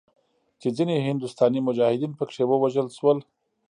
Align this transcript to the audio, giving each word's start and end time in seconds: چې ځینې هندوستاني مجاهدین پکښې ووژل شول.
چې 0.61 0.67
ځینې 0.77 1.05
هندوستاني 1.07 1.59
مجاهدین 1.67 2.11
پکښې 2.19 2.43
ووژل 2.47 2.87
شول. 2.97 3.17